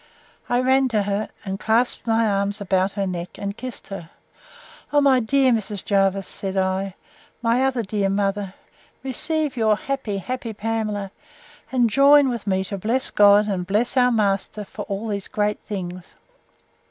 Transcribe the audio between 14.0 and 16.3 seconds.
master, for all these great things!